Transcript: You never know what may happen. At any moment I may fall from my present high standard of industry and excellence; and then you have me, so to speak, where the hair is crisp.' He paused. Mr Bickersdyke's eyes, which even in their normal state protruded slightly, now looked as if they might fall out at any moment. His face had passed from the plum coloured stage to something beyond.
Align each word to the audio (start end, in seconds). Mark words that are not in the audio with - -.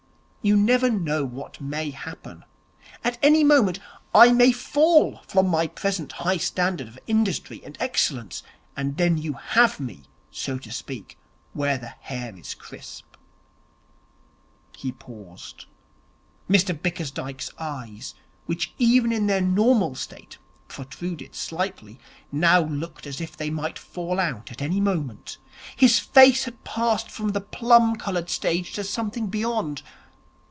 You 0.43 0.57
never 0.57 0.89
know 0.89 1.23
what 1.23 1.61
may 1.61 1.91
happen. 1.91 2.45
At 3.03 3.19
any 3.21 3.43
moment 3.43 3.77
I 4.11 4.31
may 4.31 4.51
fall 4.51 5.21
from 5.27 5.47
my 5.47 5.67
present 5.67 6.13
high 6.13 6.37
standard 6.37 6.87
of 6.87 6.97
industry 7.05 7.61
and 7.63 7.77
excellence; 7.79 8.41
and 8.75 8.97
then 8.97 9.19
you 9.19 9.33
have 9.33 9.79
me, 9.79 10.01
so 10.31 10.57
to 10.57 10.71
speak, 10.71 11.19
where 11.53 11.77
the 11.77 11.89
hair 11.89 12.35
is 12.35 12.55
crisp.' 12.55 13.15
He 14.75 14.91
paused. 14.91 15.67
Mr 16.49 16.73
Bickersdyke's 16.75 17.51
eyes, 17.59 18.15
which 18.47 18.73
even 18.79 19.11
in 19.11 19.27
their 19.27 19.41
normal 19.41 19.93
state 19.93 20.39
protruded 20.67 21.35
slightly, 21.35 21.99
now 22.31 22.61
looked 22.61 23.05
as 23.05 23.21
if 23.21 23.37
they 23.37 23.51
might 23.51 23.77
fall 23.77 24.19
out 24.19 24.51
at 24.51 24.59
any 24.63 24.81
moment. 24.81 25.37
His 25.75 25.99
face 25.99 26.45
had 26.45 26.63
passed 26.63 27.11
from 27.11 27.29
the 27.33 27.41
plum 27.41 27.95
coloured 27.95 28.31
stage 28.31 28.73
to 28.73 28.83
something 28.83 29.27
beyond. 29.27 29.83